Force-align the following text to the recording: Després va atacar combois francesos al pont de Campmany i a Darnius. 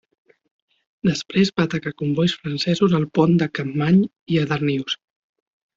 Després 1.09 1.51
va 1.61 1.67
atacar 1.69 1.93
combois 2.03 2.35
francesos 2.47 2.99
al 3.01 3.07
pont 3.19 3.39
de 3.45 3.53
Campmany 3.61 4.05
i 4.37 4.43
a 4.47 4.51
Darnius. 4.55 5.03